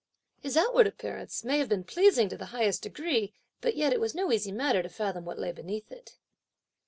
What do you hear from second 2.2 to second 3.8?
to the highest degree, but